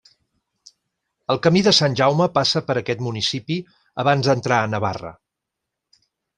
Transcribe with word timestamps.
El 1.33 1.41
Camí 1.47 1.61
de 1.67 1.73
Sant 1.81 1.97
Jaume 1.99 2.29
passa 2.39 2.63
per 2.71 2.77
aquest 2.83 3.05
municipi 3.09 3.61
abans 4.07 4.31
d'entrar 4.33 4.61
a 4.65 4.75
Navarra. 4.75 5.17